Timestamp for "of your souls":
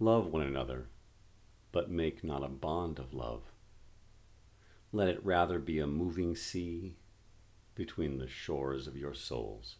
8.88-9.76